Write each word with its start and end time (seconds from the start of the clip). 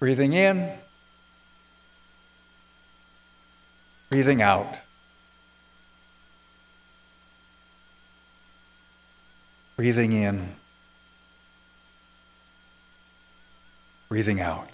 Breathing 0.00 0.32
in, 0.32 0.72
breathing 4.08 4.40
out. 4.40 4.80
Breathing 9.76 10.12
in, 10.14 10.54
breathing 14.08 14.40
out. 14.40 14.70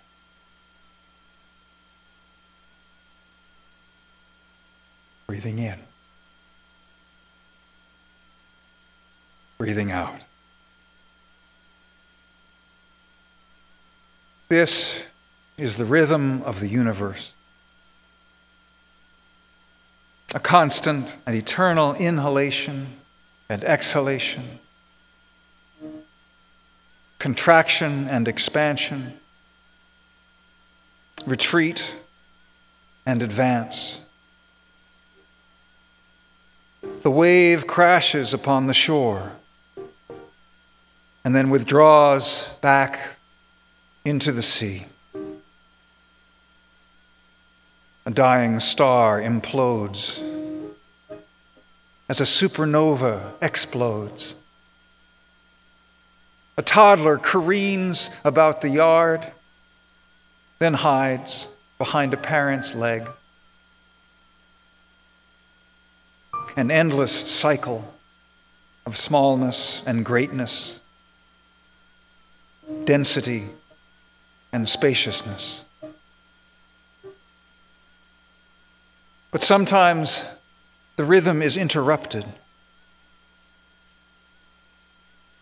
Breathing 5.27 5.59
in, 5.59 5.81
breathing 9.59 9.91
out. 9.91 10.21
This 14.49 15.03
is 15.59 15.77
the 15.77 15.85
rhythm 15.85 16.43
of 16.43 16.61
the 16.61 16.69
universe. 16.69 17.33
A 20.35 20.41
constant 20.41 21.09
and 21.25 21.35
eternal 21.35 21.95
inhalation 21.95 22.89
and 23.49 23.65
exhalation, 23.65 24.59
contraction 27.19 28.09
and 28.09 28.29
expansion, 28.29 29.19
retreat 31.27 31.97
and 33.07 33.23
advance. 33.23 34.01
The 37.03 37.11
wave 37.11 37.67
crashes 37.67 38.35
upon 38.35 38.67
the 38.67 38.75
shore 38.75 39.33
and 41.25 41.35
then 41.35 41.51
withdraws 41.51 42.49
back 42.61 43.17
into 44.05 44.33
the 44.33 44.43
sea. 44.43 44.87
A 48.07 48.11
dying 48.11 48.61
star 48.61 49.21
implodes 49.21 50.23
as 52.09 52.21
a 52.21 52.25
supernova 52.25 53.33
explodes. 53.43 54.37
A 56.57 56.63
toddler 56.63 57.19
careens 57.19 58.11
about 58.25 58.61
the 58.61 58.69
yard, 58.69 59.27
then 60.61 60.75
hides 60.75 61.49
behind 61.79 62.15
a 62.15 62.17
parent's 62.17 62.77
leg. 62.77 63.11
An 66.57 66.71
endless 66.71 67.13
cycle 67.13 67.93
of 68.87 68.97
smallness 68.97 69.83
and 69.85 70.05
greatness, 70.05 70.79
density 72.85 73.49
and 74.53 74.69
spaciousness. 74.69 75.66
But 79.37 79.43
sometimes 79.43 80.25
the 80.97 81.05
rhythm 81.05 81.43
is 81.43 81.59
interrupted. 81.59 82.25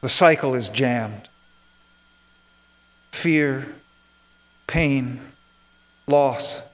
The 0.01 0.09
cycle 0.09 0.57
is 0.57 0.69
jammed. 0.69 1.29
Fear, 3.13 3.73
pain, 4.67 5.21
loss 6.09 6.65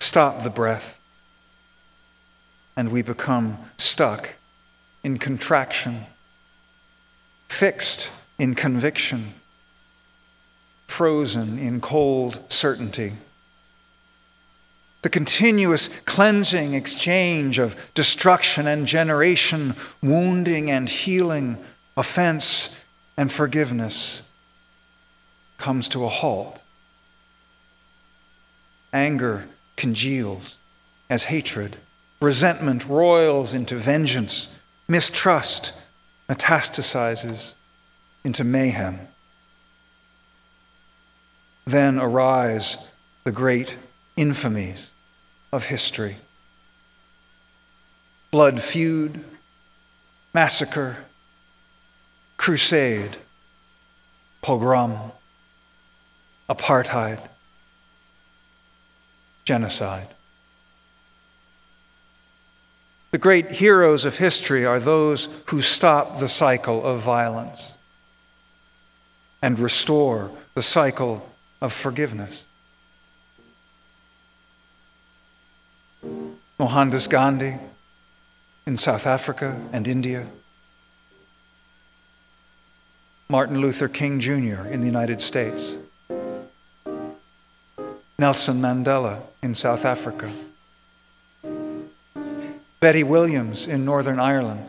stop 0.00 0.42
the 0.42 0.50
breath, 0.50 1.00
and 2.76 2.90
we 2.90 3.02
become 3.02 3.56
stuck 3.78 4.38
in 5.04 5.18
contraction, 5.18 6.06
fixed 7.48 8.10
in 8.40 8.56
conviction 8.56 9.34
frozen 10.88 11.60
in 11.60 11.80
cold 11.80 12.40
certainty. 12.48 13.12
The 15.02 15.10
continuous 15.10 15.88
cleansing 16.02 16.74
exchange 16.74 17.58
of 17.58 17.76
destruction 17.92 18.68
and 18.68 18.86
generation, 18.86 19.74
wounding 20.00 20.70
and 20.70 20.88
healing, 20.88 21.58
offense 21.96 22.78
and 23.16 23.30
forgiveness 23.30 24.22
comes 25.58 25.88
to 25.88 26.04
a 26.04 26.08
halt. 26.08 26.62
Anger 28.92 29.48
congeals 29.76 30.56
as 31.10 31.24
hatred, 31.24 31.78
resentment 32.20 32.86
roils 32.86 33.54
into 33.54 33.74
vengeance, 33.74 34.56
mistrust 34.86 35.72
metastasizes 36.28 37.54
into 38.22 38.44
mayhem. 38.44 39.00
Then 41.66 41.98
arise 41.98 42.76
the 43.24 43.32
great 43.32 43.76
infamies 44.16 44.91
of 45.52 45.66
history 45.66 46.16
blood 48.30 48.62
feud, 48.62 49.22
massacre, 50.32 50.96
crusade, 52.38 53.14
pogrom, 54.40 55.12
apartheid, 56.48 57.20
genocide. 59.44 60.08
The 63.10 63.18
great 63.18 63.50
heroes 63.50 64.06
of 64.06 64.16
history 64.16 64.64
are 64.64 64.80
those 64.80 65.28
who 65.48 65.60
stop 65.60 66.18
the 66.18 66.28
cycle 66.28 66.82
of 66.82 67.00
violence 67.00 67.76
and 69.42 69.58
restore 69.58 70.30
the 70.54 70.62
cycle 70.62 71.28
of 71.60 71.74
forgiveness. 71.74 72.46
Mohandas 76.62 77.08
Gandhi 77.08 77.56
in 78.66 78.76
South 78.76 79.04
Africa 79.04 79.60
and 79.72 79.88
India. 79.88 80.28
Martin 83.28 83.60
Luther 83.60 83.88
King 83.88 84.20
Jr. 84.20 84.68
in 84.70 84.78
the 84.80 84.86
United 84.86 85.20
States. 85.20 85.74
Nelson 88.16 88.60
Mandela 88.60 89.22
in 89.42 89.56
South 89.56 89.84
Africa. 89.84 90.32
Betty 92.78 93.02
Williams 93.02 93.66
in 93.66 93.84
Northern 93.84 94.20
Ireland. 94.20 94.64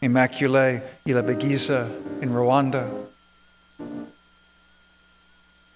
Immaculée 0.00 0.80
Ilibagiza 1.04 1.90
in 2.22 2.28
Rwanda. 2.28 2.88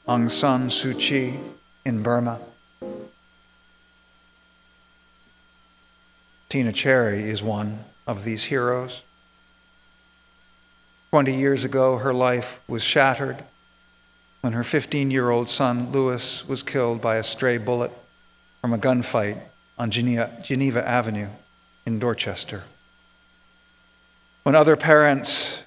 Aung 0.07 0.31
San 0.31 0.69
Suu 0.69 0.97
Kyi 0.97 1.41
in 1.85 2.05
Burma. 2.05 2.39
Tina 6.49 6.73
Chery 6.73 7.29
is 7.29 7.43
one 7.43 7.85
of 8.07 8.25
these 8.25 8.45
heroes. 8.45 9.03
Twenty 11.11 11.35
years 11.35 11.65
ago, 11.65 11.99
her 11.99 12.15
life 12.15 12.63
was 12.67 12.83
shattered 12.83 13.45
when 14.41 14.53
her 14.53 14.65
15 14.65 15.11
year 15.11 15.31
old 15.31 15.49
son, 15.49 15.91
Louis, 15.93 16.47
was 16.47 16.63
killed 16.63 17.01
by 17.01 17.17
a 17.17 17.25
stray 17.25 17.59
bullet 17.59 17.91
from 18.61 18.73
a 18.73 18.79
gunfight 18.79 19.41
on 19.79 19.91
Geneva 19.91 20.89
Avenue 20.89 21.29
in 21.85 21.99
Dorchester. 21.99 22.65
When 24.43 24.55
other 24.55 24.77
parents 24.77 25.65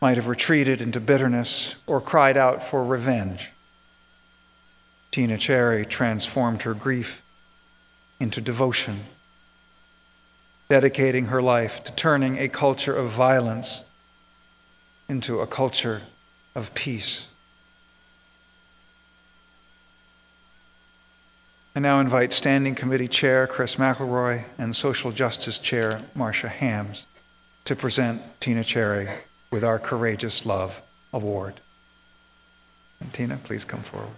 might 0.00 0.16
have 0.16 0.26
retreated 0.26 0.80
into 0.80 1.00
bitterness 1.00 1.76
or 1.86 2.00
cried 2.00 2.36
out 2.36 2.62
for 2.62 2.84
revenge. 2.84 3.50
Tina 5.12 5.38
Chery 5.38 5.84
transformed 5.84 6.62
her 6.62 6.74
grief 6.74 7.21
into 8.22 8.40
devotion, 8.40 9.00
dedicating 10.70 11.26
her 11.26 11.42
life 11.42 11.82
to 11.82 11.92
turning 11.92 12.38
a 12.38 12.48
culture 12.48 12.94
of 12.94 13.10
violence 13.10 13.84
into 15.08 15.40
a 15.40 15.46
culture 15.46 16.02
of 16.54 16.72
peace. 16.72 17.26
I 21.74 21.80
now 21.80 21.98
invite 21.98 22.32
Standing 22.32 22.76
Committee 22.76 23.08
Chair 23.08 23.48
Chris 23.48 23.76
McElroy 23.76 24.44
and 24.56 24.76
Social 24.76 25.10
Justice 25.10 25.58
Chair 25.58 26.00
Marcia 26.14 26.48
Hams 26.48 27.06
to 27.64 27.74
present 27.74 28.22
Tina 28.40 28.62
Chery 28.62 29.08
with 29.50 29.64
our 29.64 29.80
Courageous 29.80 30.46
Love 30.46 30.80
Award. 31.12 31.54
And 33.00 33.12
Tina, 33.12 33.38
please 33.42 33.64
come 33.64 33.82
forward. 33.82 34.14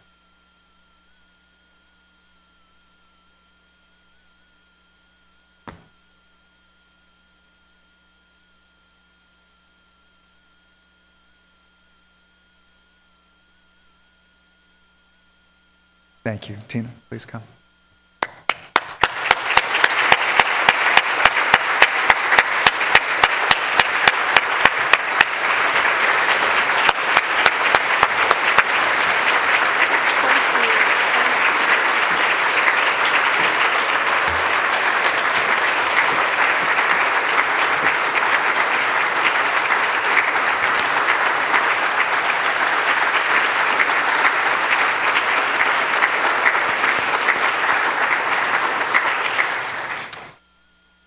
Thank 16.24 16.48
you. 16.48 16.56
Tina, 16.68 16.88
please 17.10 17.26
come. 17.26 17.42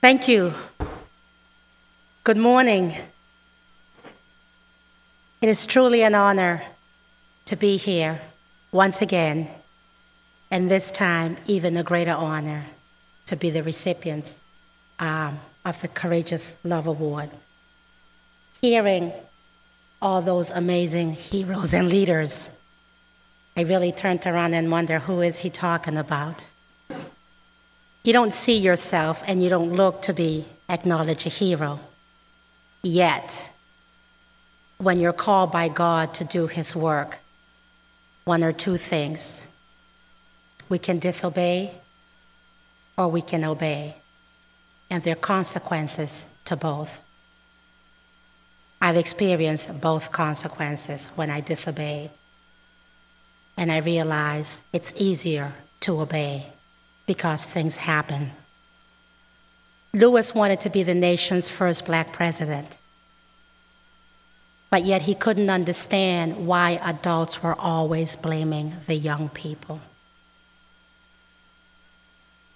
Thank 0.07 0.29
you. 0.29 0.53
Good 2.23 2.37
morning. 2.37 2.95
It 5.41 5.49
is 5.49 5.65
truly 5.65 6.01
an 6.01 6.15
honor 6.15 6.63
to 7.43 7.57
be 7.57 7.75
here 7.75 8.21
once 8.71 9.01
again, 9.01 9.49
and 10.49 10.71
this 10.71 10.91
time, 10.91 11.35
even 11.45 11.75
a 11.75 11.83
greater 11.83 12.13
honor 12.13 12.67
to 13.25 13.35
be 13.35 13.49
the 13.49 13.61
recipient 13.61 14.39
um, 14.99 15.39
of 15.65 15.81
the 15.81 15.89
Courageous 15.89 16.55
Love 16.63 16.87
Award. 16.87 17.29
Hearing 18.61 19.11
all 20.01 20.21
those 20.21 20.51
amazing 20.51 21.15
heroes 21.15 21.73
and 21.73 21.89
leaders, 21.89 22.49
I 23.57 23.63
really 23.63 23.91
turned 23.91 24.25
around 24.25 24.53
and 24.53 24.71
wonder 24.71 24.99
who 24.99 25.19
is 25.19 25.39
he 25.39 25.49
talking 25.49 25.97
about? 25.97 26.47
You 28.07 28.13
don't 28.13 28.33
see 28.33 28.57
yourself 28.57 29.21
and 29.27 29.43
you 29.43 29.49
don't 29.49 29.73
look 29.73 30.03
to 30.03 30.13
be 30.13 30.45
acknowledged 30.69 31.25
a 31.25 31.29
hero. 31.29 31.81
Yet, 32.81 33.49
when 34.77 35.01
you're 35.01 35.11
called 35.11 35.51
by 35.51 35.67
God 35.67 36.13
to 36.13 36.23
do 36.23 36.47
His 36.47 36.73
work, 36.73 37.19
one 38.23 38.45
or 38.45 38.53
two 38.53 38.77
things. 38.77 39.45
We 40.69 40.79
can 40.79 40.99
disobey 40.99 41.73
or 42.97 43.09
we 43.09 43.21
can 43.21 43.43
obey, 43.43 43.95
and 44.89 45.03
there 45.03 45.11
are 45.13 45.27
consequences 45.35 46.23
to 46.45 46.55
both. 46.55 47.01
I've 48.81 48.95
experienced 48.95 49.81
both 49.81 50.13
consequences 50.13 51.07
when 51.17 51.29
I 51.29 51.41
disobeyed, 51.41 52.11
and 53.57 53.69
I 53.69 53.79
realized 53.79 54.63
it's 54.71 54.93
easier 54.95 55.55
to 55.81 55.99
obey 55.99 56.45
because 57.07 57.45
things 57.45 57.77
happen. 57.77 58.31
Louis 59.93 60.35
wanted 60.35 60.59
to 60.59 60.69
be 60.69 60.83
the 60.83 60.93
nation's 60.93 61.49
first 61.49 61.87
black 61.87 62.13
president 62.13 62.77
but 64.69 64.83
yet 64.83 65.03
he 65.03 65.15
couldn't 65.15 65.49
understand 65.49 66.45
why 66.45 66.79
adults 66.83 67.41
were 67.41 67.55
always 67.55 68.15
blaming 68.15 68.73
the 68.85 68.95
young 68.95 69.29
people. 69.29 69.79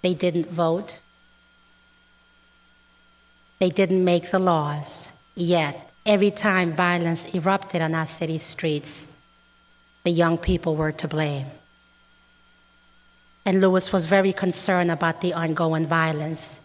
They 0.02 0.14
didn't 0.14 0.50
vote, 0.50 1.00
they 3.60 3.70
didn't 3.70 4.04
make 4.04 4.30
the 4.30 4.40
laws, 4.40 5.12
yet 5.34 5.90
every 6.04 6.30
time 6.30 6.72
violence 6.72 7.24
erupted 7.34 7.80
on 7.80 7.94
our 7.94 8.06
city 8.06 8.38
streets, 8.38 9.10
the 10.02 10.10
young 10.10 10.36
people 10.36 10.74
were 10.74 10.92
to 10.92 11.08
blame. 11.08 11.46
And 13.44 13.60
Louis 13.60 13.92
was 13.92 14.06
very 14.06 14.32
concerned 14.32 14.90
about 14.90 15.20
the 15.20 15.34
ongoing 15.34 15.86
violence. 15.86 16.60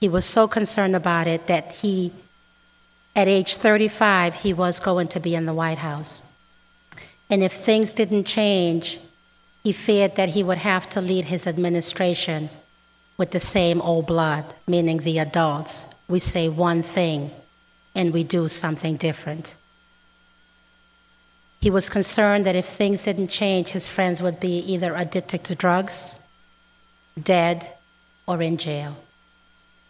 He 0.00 0.08
was 0.08 0.24
so 0.24 0.46
concerned 0.46 0.94
about 0.94 1.26
it 1.26 1.46
that 1.46 1.72
he 1.72 2.12
at 3.16 3.28
age 3.28 3.56
35, 3.56 4.34
he 4.34 4.52
was 4.52 4.78
going 4.78 5.08
to 5.08 5.20
be 5.20 5.34
in 5.34 5.46
the 5.46 5.54
White 5.54 5.78
House. 5.78 6.22
And 7.30 7.42
if 7.42 7.50
things 7.50 7.92
didn't 7.92 8.24
change, 8.24 9.00
he 9.64 9.72
feared 9.72 10.16
that 10.16 10.28
he 10.28 10.42
would 10.42 10.58
have 10.58 10.88
to 10.90 11.00
lead 11.00 11.24
his 11.24 11.46
administration 11.46 12.50
with 13.16 13.30
the 13.30 13.40
same 13.40 13.80
old 13.80 14.06
blood, 14.06 14.54
meaning 14.66 14.98
the 14.98 15.18
adults. 15.18 15.86
We 16.08 16.18
say 16.18 16.50
one 16.50 16.82
thing 16.82 17.30
and 17.94 18.12
we 18.12 18.22
do 18.22 18.48
something 18.48 18.96
different. 18.96 19.56
He 21.66 21.70
was 21.70 21.88
concerned 21.88 22.46
that 22.46 22.54
if 22.54 22.64
things 22.64 23.02
didn't 23.02 23.26
change, 23.26 23.70
his 23.70 23.88
friends 23.88 24.22
would 24.22 24.38
be 24.38 24.58
either 24.72 24.94
addicted 24.94 25.42
to 25.42 25.56
drugs, 25.56 26.20
dead, 27.20 27.68
or 28.24 28.40
in 28.40 28.56
jail, 28.56 28.94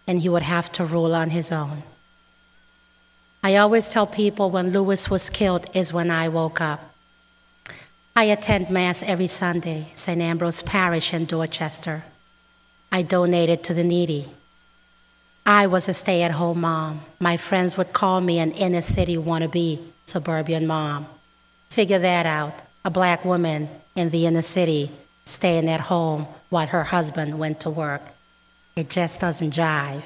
and 0.06 0.18
he 0.18 0.30
would 0.30 0.42
have 0.42 0.72
to 0.72 0.86
rule 0.86 1.14
on 1.14 1.28
his 1.28 1.52
own. 1.52 1.82
I 3.44 3.56
always 3.56 3.88
tell 3.88 4.06
people 4.06 4.48
when 4.50 4.70
Louis 4.70 5.10
was 5.10 5.28
killed 5.28 5.66
is 5.74 5.92
when 5.92 6.10
I 6.10 6.30
woke 6.30 6.62
up. 6.62 6.94
I 8.16 8.24
attend 8.24 8.70
Mass 8.70 9.02
every 9.02 9.26
Sunday, 9.26 9.88
St. 9.92 10.22
Ambrose 10.22 10.62
Parish 10.62 11.12
in 11.12 11.26
Dorchester. 11.26 12.04
I 12.90 13.02
donated 13.02 13.62
to 13.64 13.74
the 13.74 13.84
needy. 13.84 14.28
I 15.44 15.66
was 15.66 15.90
a 15.90 15.92
stay 15.92 16.22
at 16.22 16.30
home 16.40 16.62
mom. 16.62 17.02
My 17.20 17.36
friends 17.36 17.76
would 17.76 17.92
call 17.92 18.22
me 18.22 18.38
an 18.38 18.52
inner 18.52 18.80
city 18.80 19.18
wannabe 19.18 19.82
suburban 20.06 20.66
mom. 20.66 21.08
Figure 21.70 21.98
that 21.98 22.26
out 22.26 22.54
a 22.84 22.90
black 22.90 23.24
woman 23.24 23.68
in 23.94 24.10
the 24.10 24.26
inner 24.26 24.42
city 24.42 24.90
staying 25.24 25.68
at 25.68 25.80
home 25.80 26.26
while 26.50 26.66
her 26.68 26.84
husband 26.84 27.38
went 27.38 27.60
to 27.60 27.70
work. 27.70 28.02
It 28.76 28.88
just 28.88 29.20
doesn't 29.20 29.54
jive. 29.54 30.02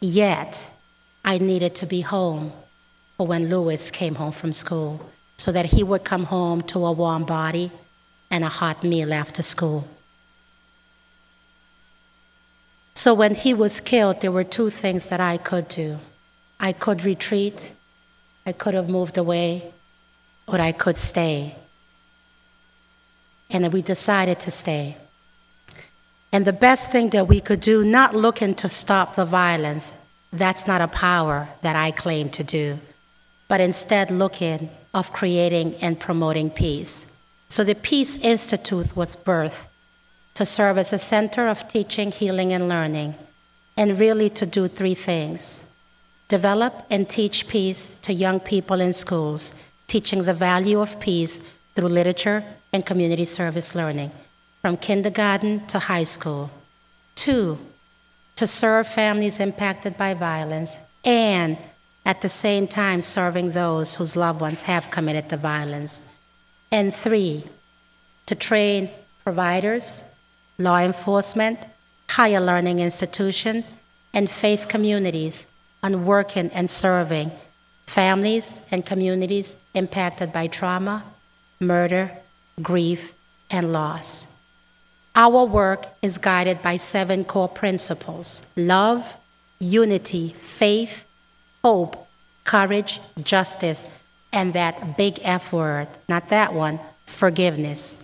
Yet, 0.00 0.70
I 1.24 1.38
needed 1.38 1.74
to 1.76 1.86
be 1.86 2.02
home 2.02 2.52
for 3.16 3.26
when 3.26 3.48
Louis 3.48 3.90
came 3.90 4.16
home 4.16 4.32
from 4.32 4.52
school 4.52 5.10
so 5.36 5.50
that 5.52 5.66
he 5.66 5.82
would 5.82 6.04
come 6.04 6.24
home 6.24 6.62
to 6.62 6.84
a 6.84 6.92
warm 6.92 7.24
body 7.24 7.72
and 8.30 8.44
a 8.44 8.48
hot 8.48 8.84
meal 8.84 9.12
after 9.12 9.42
school. 9.42 9.88
So 12.94 13.12
when 13.12 13.34
he 13.34 13.54
was 13.54 13.80
killed, 13.80 14.20
there 14.20 14.30
were 14.30 14.44
two 14.44 14.70
things 14.70 15.08
that 15.08 15.20
I 15.20 15.36
could 15.36 15.68
do. 15.68 15.98
I 16.60 16.72
could 16.72 17.04
retreat, 17.04 17.74
I 18.46 18.52
could 18.52 18.74
have 18.74 18.88
moved 18.88 19.18
away, 19.18 19.72
or 20.46 20.60
I 20.60 20.72
could 20.72 20.96
stay. 20.96 21.56
And 23.50 23.72
we 23.72 23.82
decided 23.82 24.40
to 24.40 24.50
stay. 24.50 24.96
And 26.32 26.44
the 26.44 26.52
best 26.52 26.90
thing 26.90 27.10
that 27.10 27.28
we 27.28 27.40
could 27.40 27.60
do, 27.60 27.84
not 27.84 28.14
looking 28.14 28.54
to 28.56 28.68
stop 28.68 29.14
the 29.14 29.24
violence, 29.24 29.94
that's 30.32 30.66
not 30.66 30.80
a 30.80 30.88
power 30.88 31.48
that 31.62 31.76
I 31.76 31.90
claim 31.92 32.28
to 32.30 32.42
do 32.42 32.80
but 33.48 33.60
instead 33.60 34.10
looking 34.10 34.70
of 34.92 35.12
creating 35.12 35.74
and 35.76 36.00
promoting 36.00 36.50
peace. 36.50 37.12
So 37.48 37.64
the 37.64 37.74
Peace 37.74 38.16
Institute 38.18 38.96
was 38.96 39.16
birthed 39.16 39.68
to 40.34 40.46
serve 40.46 40.78
as 40.78 40.92
a 40.92 40.98
center 40.98 41.46
of 41.46 41.68
teaching, 41.68 42.10
healing, 42.10 42.52
and 42.52 42.68
learning, 42.68 43.14
and 43.76 43.98
really 43.98 44.28
to 44.30 44.46
do 44.46 44.68
three 44.68 44.94
things 44.94 45.66
develop 46.26 46.86
and 46.90 47.08
teach 47.08 47.46
peace 47.46 47.96
to 48.00 48.12
young 48.12 48.40
people 48.40 48.80
in 48.80 48.92
schools, 48.92 49.54
teaching 49.94 50.24
the 50.24 50.34
value 50.34 50.80
of 50.80 50.98
peace 50.98 51.38
through 51.76 51.86
literature 51.86 52.42
and 52.72 52.84
community 52.84 53.24
service 53.24 53.76
learning, 53.76 54.10
from 54.60 54.76
kindergarten 54.76 55.64
to 55.68 55.78
high 55.78 56.02
school. 56.02 56.50
Two, 57.14 57.60
to 58.34 58.44
serve 58.44 58.88
families 58.88 59.38
impacted 59.38 59.96
by 59.96 60.12
violence 60.12 60.80
and 61.04 61.56
at 62.04 62.22
the 62.22 62.28
same 62.28 62.66
time 62.66 63.00
serving 63.02 63.52
those 63.52 63.94
whose 63.94 64.16
loved 64.16 64.40
ones 64.40 64.64
have 64.64 64.90
committed 64.90 65.28
the 65.28 65.36
violence. 65.36 66.02
And 66.72 66.92
three, 66.92 67.44
to 68.26 68.34
train 68.34 68.90
providers, 69.22 70.02
law 70.58 70.80
enforcement, 70.80 71.60
higher 72.08 72.40
learning 72.40 72.80
institutions, 72.80 73.64
and 74.12 74.28
faith 74.28 74.66
communities 74.66 75.46
on 75.84 76.04
working 76.04 76.50
and 76.50 76.68
serving 76.68 77.30
families 77.86 78.66
and 78.70 78.84
communities 78.84 79.56
impacted 79.74 80.32
by 80.32 80.46
trauma, 80.46 81.04
murder, 81.60 82.10
grief, 82.62 83.14
and 83.50 83.72
loss. 83.72 84.32
Our 85.16 85.44
work 85.44 85.86
is 86.02 86.18
guided 86.18 86.60
by 86.62 86.76
seven 86.76 87.24
core 87.24 87.48
principles 87.48 88.46
love, 88.56 89.16
unity, 89.60 90.30
faith, 90.30 91.04
hope, 91.62 92.06
courage, 92.42 93.00
justice, 93.22 93.86
and 94.32 94.52
that 94.54 94.96
big 94.96 95.20
F 95.22 95.52
word, 95.52 95.88
not 96.08 96.28
that 96.30 96.52
one, 96.52 96.80
forgiveness. 97.06 98.02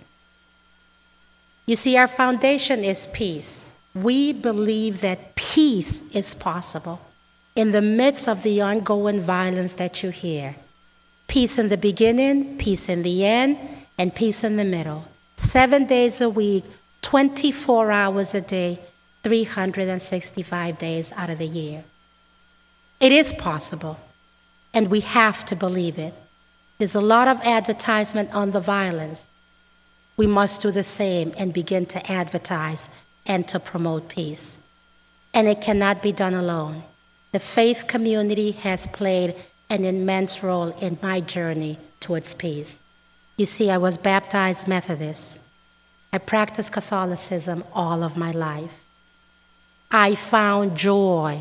You 1.66 1.76
see, 1.76 1.96
our 1.96 2.08
foundation 2.08 2.84
is 2.84 3.06
peace. 3.08 3.76
We 3.94 4.32
believe 4.32 5.00
that 5.00 5.34
peace 5.34 6.08
is 6.14 6.34
possible 6.34 7.00
in 7.54 7.73
the 7.73 7.83
midst 7.83 8.28
of 8.28 8.42
the 8.42 8.61
ongoing 8.61 9.21
violence 9.21 9.75
that 9.75 10.02
you 10.02 10.11
hear. 10.11 10.57
Peace 11.26 11.59
in 11.59 11.69
the 11.69 11.76
beginning, 11.76 12.59
peace 12.59 12.88
in 12.88 13.02
the 13.02 13.25
end, 13.25 13.59
and 13.99 14.14
peace 14.14 14.42
in 14.45 14.57
the 14.57 14.64
middle. 14.64 15.04
Seven 15.37 15.87
days 15.87 16.21
a 16.21 16.28
week, 16.28 16.64
24 17.02 17.90
hours 17.90 18.35
a 18.35 18.40
day, 18.40 18.78
365 19.23 20.78
days 20.78 21.12
out 21.16 21.30
of 21.30 21.38
the 21.38 21.47
year. 21.47 21.85
It 23.00 23.12
is 23.12 23.33
possible, 23.33 23.99
and 24.73 24.90
we 24.90 25.00
have 25.00 25.45
to 25.47 25.57
believe 25.57 25.99
it. 25.99 26.14
There's 26.78 26.95
a 26.95 27.00
lot 27.00 27.28
of 27.28 27.40
advertisement 27.42 28.33
on 28.33 28.52
the 28.52 28.61
violence. 28.61 29.30
We 30.16 30.26
must 30.26 30.62
do 30.62 30.71
the 30.71 30.83
same 30.83 31.33
and 31.37 31.52
begin 31.52 31.87
to 31.87 32.11
advertise 32.11 32.88
and 33.26 33.47
to 33.49 33.61
promote 33.61 34.09
peace. 34.09 34.59
And 35.33 35.47
it 35.49 35.61
cannot 35.61 36.02
be 36.02 36.12
done 36.12 36.35
alone. 36.35 36.83
The 37.32 37.40
faith 37.40 37.84
community 37.87 38.50
has 38.52 38.87
played 38.87 39.37
an 39.68 39.84
immense 39.84 40.42
role 40.42 40.70
in 40.80 40.99
my 41.00 41.20
journey 41.20 41.78
towards 42.00 42.34
peace. 42.34 42.80
You 43.37 43.46
see, 43.46 43.70
I 43.70 43.78
was 43.78 43.96
baptized 43.96 44.66
Methodist. 44.66 45.40
I 46.12 46.18
practiced 46.18 46.72
Catholicism 46.72 47.62
all 47.72 48.02
of 48.02 48.16
my 48.16 48.32
life. 48.32 48.84
I 49.92 50.16
found 50.16 50.76
joy 50.76 51.40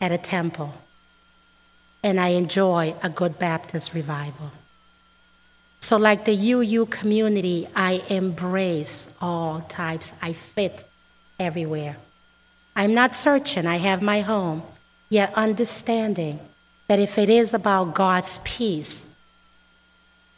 at 0.00 0.10
a 0.10 0.18
temple, 0.18 0.72
and 2.02 2.18
I 2.18 2.28
enjoy 2.28 2.94
a 3.02 3.10
good 3.10 3.38
Baptist 3.38 3.92
revival. 3.92 4.52
So, 5.80 5.96
like 5.96 6.24
the 6.24 6.52
UU 6.52 6.86
community, 6.86 7.66
I 7.76 8.02
embrace 8.08 9.12
all 9.20 9.60
types. 9.62 10.14
I 10.22 10.32
fit 10.32 10.84
everywhere. 11.38 11.96
I'm 12.76 12.94
not 12.94 13.14
searching, 13.14 13.66
I 13.66 13.76
have 13.76 14.02
my 14.02 14.20
home, 14.20 14.62
yet 15.08 15.32
understanding 15.34 16.40
that 16.86 16.98
if 16.98 17.18
it 17.18 17.28
is 17.28 17.52
about 17.54 17.94
God's 17.94 18.40
peace, 18.44 19.06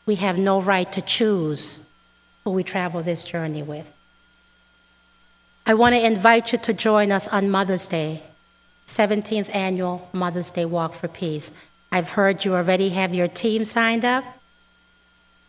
we 0.07 0.17
have 0.17 0.39
no 0.39 0.61
right 0.61 0.91
to 0.93 1.01
choose 1.01 1.87
who 2.45 2.51
we 2.51 2.65
travel 2.65 3.03
this 3.03 3.23
journey 3.23 3.63
with. 3.63 3.91
I 5.65 5.75
want 5.75 5.95
to 5.95 6.05
invite 6.05 6.53
you 6.53 6.59
to 6.59 6.73
join 6.73 7.13
us 7.13 7.29
on 7.29 7.49
Mother's 7.49 7.87
Day, 7.87 8.23
17th 8.89 9.55
annual 9.55 10.09
Mother's 10.13 10.51
Day 10.51 10.65
Walk 10.65 10.93
for 10.93 11.09
Peace. 11.09 11.53
I've 11.93 12.11
heard 12.11 12.45
you 12.45 12.55
already 12.55 12.89
have 12.89 13.15
your 13.15 13.29
team 13.29 13.65
signed 13.65 14.05
up. 14.05 14.25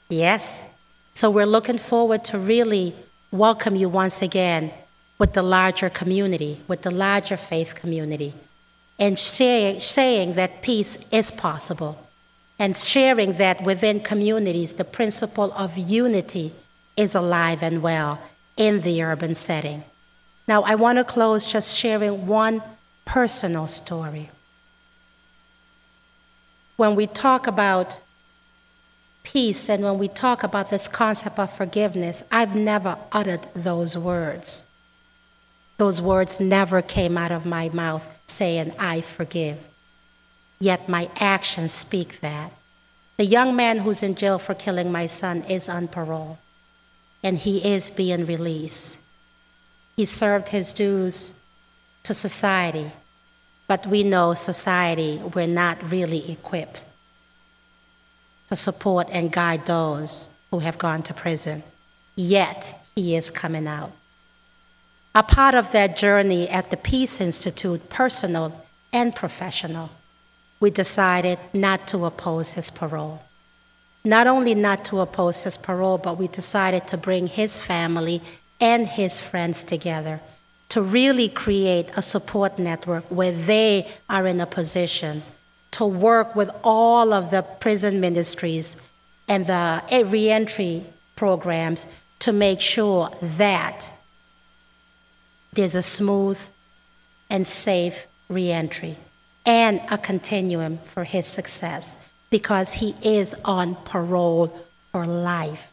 Yes. 0.09 0.67
So 1.15 1.31
we're 1.31 1.47
looking 1.47 1.79
forward 1.79 2.23
to 2.25 2.37
really 2.37 2.95
welcome 3.31 3.75
you 3.75 3.89
once 3.89 4.21
again 4.21 4.71
with 5.23 5.31
the 5.31 5.41
larger 5.41 5.89
community, 5.89 6.59
with 6.67 6.81
the 6.81 6.91
larger 6.91 7.37
faith 7.37 7.75
community, 7.75 8.33
and 8.99 9.17
say, 9.17 9.79
saying 9.79 10.33
that 10.33 10.61
peace 10.61 10.97
is 11.11 11.31
possible, 11.31 11.97
and 12.59 12.75
sharing 12.75 13.31
that 13.37 13.63
within 13.63 14.01
communities 14.01 14.73
the 14.73 14.83
principle 14.83 15.53
of 15.53 15.77
unity 15.77 16.51
is 16.97 17.15
alive 17.15 17.63
and 17.63 17.81
well 17.81 18.19
in 18.57 18.81
the 18.81 19.01
urban 19.01 19.33
setting. 19.33 19.81
Now, 20.45 20.63
I 20.63 20.75
want 20.75 20.97
to 20.97 21.05
close 21.05 21.49
just 21.49 21.73
sharing 21.73 22.27
one 22.27 22.61
personal 23.05 23.65
story. 23.67 24.29
When 26.75 26.95
we 26.95 27.07
talk 27.07 27.47
about 27.47 28.01
peace 29.23 29.69
and 29.69 29.85
when 29.85 29.97
we 29.97 30.09
talk 30.09 30.43
about 30.43 30.69
this 30.69 30.89
concept 30.89 31.39
of 31.39 31.49
forgiveness, 31.49 32.25
I've 32.29 32.57
never 32.57 32.97
uttered 33.13 33.47
those 33.55 33.97
words. 33.97 34.67
Those 35.83 36.01
words 36.01 36.39
never 36.39 36.81
came 36.81 37.17
out 37.17 37.33
of 37.33 37.45
my 37.45 37.67
mouth 37.67 38.09
saying, 38.25 38.71
I 38.79 39.01
forgive. 39.01 39.57
Yet 40.57 40.87
my 40.87 41.09
actions 41.19 41.73
speak 41.73 42.21
that. 42.21 42.53
The 43.17 43.25
young 43.25 43.53
man 43.53 43.79
who's 43.79 44.01
in 44.01 44.15
jail 44.15 44.39
for 44.39 44.53
killing 44.53 44.93
my 44.93 45.07
son 45.07 45.43
is 45.43 45.67
on 45.67 45.89
parole, 45.89 46.37
and 47.21 47.37
he 47.37 47.57
is 47.67 47.89
being 47.89 48.25
released. 48.25 48.99
He 49.97 50.05
served 50.05 50.47
his 50.47 50.71
dues 50.71 51.33
to 52.03 52.13
society, 52.13 52.89
but 53.67 53.85
we 53.85 54.03
know 54.03 54.35
society, 54.35 55.21
we're 55.35 55.47
not 55.47 55.91
really 55.91 56.31
equipped 56.31 56.85
to 58.47 58.55
support 58.55 59.09
and 59.11 59.33
guide 59.33 59.65
those 59.65 60.29
who 60.49 60.59
have 60.59 60.77
gone 60.77 61.03
to 61.03 61.13
prison. 61.13 61.61
Yet, 62.15 62.73
he 62.95 63.17
is 63.17 63.29
coming 63.29 63.67
out. 63.67 63.91
A 65.15 65.21
part 65.21 65.53
of 65.53 65.71
that 65.73 65.95
journey 65.95 66.49
at 66.49 66.71
the 66.71 66.77
Peace 66.77 67.21
Institute, 67.21 67.87
personal 67.87 68.65
and 68.91 69.15
professional, 69.15 69.91
we 70.59 70.71
decided 70.71 71.37
not 71.53 71.87
to 71.89 72.05
oppose 72.05 72.53
his 72.53 72.71
parole. 72.71 73.21
Not 74.03 74.25
only 74.25 74.55
not 74.55 74.83
to 74.85 75.01
oppose 75.01 75.43
his 75.43 75.55
parole, 75.55 75.99
but 75.99 76.17
we 76.17 76.27
decided 76.27 76.87
to 76.87 76.97
bring 76.97 77.27
his 77.27 77.59
family 77.59 78.23
and 78.59 78.87
his 78.87 79.19
friends 79.19 79.63
together 79.63 80.19
to 80.69 80.81
really 80.81 81.29
create 81.29 81.91
a 81.95 82.01
support 82.01 82.57
network 82.57 83.03
where 83.09 83.31
they 83.31 83.87
are 84.09 84.25
in 84.25 84.41
a 84.41 84.47
position 84.47 85.21
to 85.69 85.85
work 85.85 86.35
with 86.35 86.49
all 86.63 87.13
of 87.13 87.29
the 87.29 87.43
prison 87.43 87.99
ministries 87.99 88.77
and 89.27 89.45
the 89.45 89.83
reentry 90.07 90.83
programs 91.15 91.85
to 92.17 92.33
make 92.33 92.59
sure 92.59 93.11
that 93.21 93.91
there's 95.53 95.75
a 95.75 95.81
smooth 95.81 96.39
and 97.29 97.45
safe 97.45 98.07
reentry 98.29 98.97
and 99.45 99.81
a 99.91 99.97
continuum 99.97 100.77
for 100.79 101.03
his 101.03 101.27
success 101.27 101.97
because 102.29 102.73
he 102.73 102.95
is 103.03 103.35
on 103.45 103.75
parole 103.85 104.53
for 104.91 105.05
life. 105.05 105.71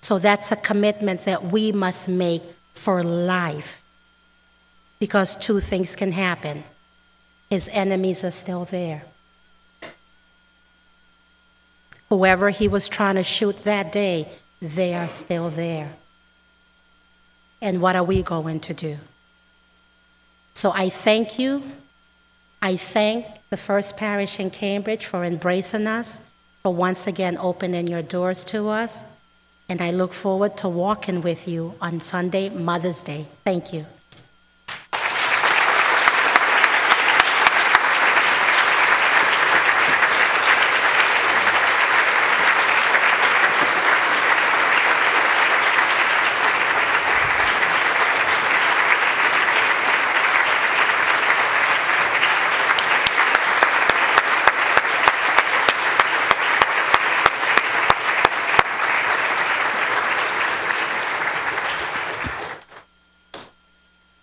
So 0.00 0.18
that's 0.18 0.52
a 0.52 0.56
commitment 0.56 1.24
that 1.24 1.44
we 1.44 1.72
must 1.72 2.08
make 2.08 2.42
for 2.72 3.02
life. 3.02 3.82
Because 4.98 5.34
two 5.34 5.60
things 5.60 5.96
can 5.96 6.12
happen 6.12 6.64
his 7.50 7.68
enemies 7.72 8.24
are 8.24 8.30
still 8.32 8.64
there. 8.64 9.04
Whoever 12.08 12.50
he 12.50 12.66
was 12.66 12.88
trying 12.88 13.14
to 13.16 13.22
shoot 13.22 13.62
that 13.64 13.92
day, 13.92 14.28
they 14.60 14.94
are 14.94 15.08
still 15.08 15.50
there. 15.50 15.92
And 17.60 17.80
what 17.80 17.96
are 17.96 18.04
we 18.04 18.22
going 18.22 18.60
to 18.60 18.74
do? 18.74 18.98
So 20.54 20.72
I 20.74 20.88
thank 20.88 21.38
you. 21.38 21.62
I 22.62 22.76
thank 22.76 23.26
the 23.50 23.56
First 23.56 23.96
Parish 23.96 24.40
in 24.40 24.50
Cambridge 24.50 25.06
for 25.06 25.24
embracing 25.24 25.86
us, 25.86 26.20
for 26.62 26.72
once 26.74 27.06
again 27.06 27.36
opening 27.38 27.86
your 27.86 28.02
doors 28.02 28.44
to 28.44 28.68
us. 28.68 29.04
And 29.68 29.80
I 29.80 29.90
look 29.90 30.12
forward 30.12 30.56
to 30.58 30.68
walking 30.68 31.22
with 31.22 31.48
you 31.48 31.74
on 31.80 32.00
Sunday, 32.00 32.48
Mother's 32.48 33.02
Day. 33.02 33.26
Thank 33.44 33.72
you. 33.72 33.86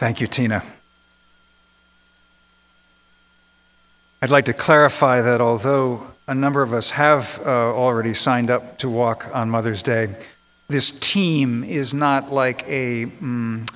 Thank 0.03 0.19
you, 0.19 0.27
Tina. 0.27 0.61
I'd 4.21 4.31
like 4.31 4.43
to 4.47 4.53
clarify 4.53 5.21
that 5.21 5.39
although 5.39 6.05
a 6.27 6.35
number 6.35 6.61
of 6.61 6.73
us 6.73 6.89
have 6.89 7.39
uh, 7.45 7.73
already 7.73 8.13
signed 8.13 8.49
up 8.49 8.77
to 8.79 8.89
walk 8.89 9.29
on 9.33 9.49
Mother's 9.49 9.81
Day, 9.81 10.13
this 10.67 10.91
team 10.91 11.63
is 11.63 11.93
not 11.93 12.33
like 12.33 12.67
a, 12.67 13.05
mm, 13.05 13.73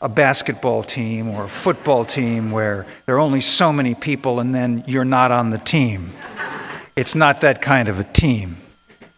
a 0.00 0.08
basketball 0.08 0.82
team 0.82 1.28
or 1.28 1.44
a 1.44 1.48
football 1.48 2.06
team 2.06 2.50
where 2.50 2.86
there 3.04 3.16
are 3.16 3.20
only 3.20 3.42
so 3.42 3.70
many 3.70 3.94
people 3.94 4.40
and 4.40 4.54
then 4.54 4.82
you're 4.86 5.04
not 5.04 5.30
on 5.30 5.50
the 5.50 5.58
team. 5.58 6.14
It's 6.96 7.14
not 7.14 7.42
that 7.42 7.60
kind 7.60 7.90
of 7.90 7.98
a 7.98 8.04
team. 8.04 8.56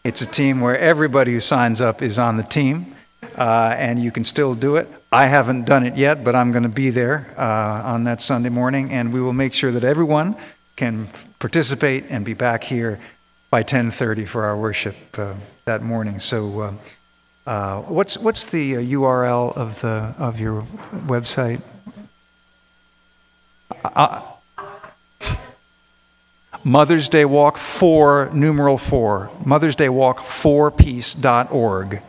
It's 0.03 0.21
a 0.21 0.27
team 0.27 0.59
where 0.59 0.77
everybody 0.77 1.31
who 1.31 1.39
signs 1.39 1.79
up 1.79 2.01
is 2.01 2.19
on 2.19 2.35
the 2.35 2.43
team, 2.43 2.97
uh, 3.37 3.75
and 3.77 3.97
you 3.97 4.11
can 4.11 4.25
still 4.25 4.55
do 4.55 4.75
it. 4.75 4.89
I 5.13 5.27
haven't 5.27 5.65
done 5.65 5.85
it 5.85 5.95
yet, 5.95 6.23
but 6.23 6.35
I'm 6.35 6.51
going 6.51 6.63
to 6.63 6.69
be 6.69 6.89
there 6.89 7.27
uh, 7.37 7.83
on 7.85 8.05
that 8.05 8.19
Sunday 8.19 8.49
morning, 8.49 8.89
and 8.89 9.13
we 9.13 9.21
will 9.21 9.31
make 9.31 9.53
sure 9.53 9.71
that 9.71 9.83
everyone 9.83 10.35
can 10.75 11.07
participate 11.37 12.05
and 12.09 12.25
be 12.25 12.33
back 12.33 12.63
here 12.63 12.99
by 13.51 13.61
10:30 13.61 14.27
for 14.27 14.43
our 14.43 14.57
worship 14.57 14.95
uh, 15.19 15.35
that 15.65 15.83
morning. 15.83 16.17
So, 16.17 16.59
uh, 16.61 16.73
uh 17.45 17.81
what's 17.81 18.17
what's 18.17 18.45
the 18.47 18.73
URL 18.73 19.55
uh, 19.55 19.61
of 19.61 19.81
the 19.81 20.15
of 20.17 20.39
your 20.39 20.63
website? 21.05 21.61
Uh, 23.85 24.21
Mother's 26.63 27.07
Day 27.07 27.25
Walk 27.25 27.59
for 27.59 28.31
numeral 28.33 28.79
four. 28.79 29.29
Mother's 29.45 29.75
Day 29.75 29.89
Walk 29.89 30.23
for 30.23 30.71
peace.org. 30.71 32.01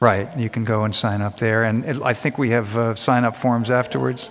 Right, 0.00 0.34
you 0.36 0.48
can 0.48 0.64
go 0.64 0.84
and 0.84 0.94
sign 0.94 1.22
up 1.22 1.38
there. 1.38 1.64
And 1.64 1.84
it, 1.84 2.00
I 2.02 2.14
think 2.14 2.38
we 2.38 2.50
have 2.50 2.76
uh, 2.76 2.94
sign 2.94 3.24
up 3.24 3.36
forms 3.36 3.70
afterwards. 3.70 4.30